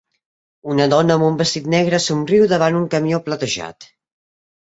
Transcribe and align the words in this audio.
Una 0.75 0.87
dona 0.93 1.17
amb 1.19 1.25
un 1.25 1.35
vestit 1.41 1.67
negre 1.73 1.99
somriu 2.05 2.47
davant 2.53 2.77
d'un 2.77 2.89
camió 2.97 3.19
platejat. 3.27 3.89